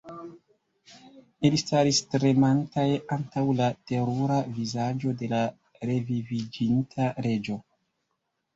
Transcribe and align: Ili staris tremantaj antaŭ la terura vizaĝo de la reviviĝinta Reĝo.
Ili 1.49 1.59
staris 1.61 1.99
tremantaj 2.13 2.85
antaŭ 3.17 3.45
la 3.61 3.69
terura 3.93 4.39
vizaĝo 4.57 5.15
de 5.23 5.31
la 5.37 5.45
reviviĝinta 5.93 7.15
Reĝo. 7.31 7.63